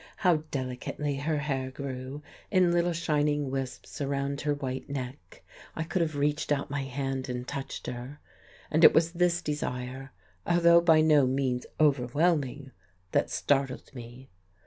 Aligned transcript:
How 0.17 0.37
delicately 0.49 1.17
her 1.17 1.37
hair 1.37 1.69
grew, 1.69 2.23
in 2.49 2.71
little, 2.71 2.91
shining 2.91 3.51
wisps, 3.51 4.01
around 4.01 4.41
her 4.41 4.53
white 4.55 4.89
neck! 4.89 5.43
I 5.75 5.83
could 5.83 6.01
have 6.01 6.15
reached 6.15 6.51
out 6.51 6.71
my 6.71 6.81
hand 6.85 7.29
and 7.29 7.47
touched 7.47 7.85
her. 7.85 8.19
And 8.71 8.83
it 8.83 8.95
was 8.95 9.11
this 9.11 9.43
desire, 9.43 10.11
although 10.43 10.81
by 10.81 11.01
no 11.01 11.27
means 11.27 11.67
overwhelming, 11.79 12.71
that 13.11 13.29
startled 13.29 13.93
me. 13.93 14.31